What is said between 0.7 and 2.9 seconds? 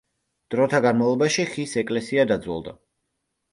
განმავლობაში ხის ეკლესია დაძველდა.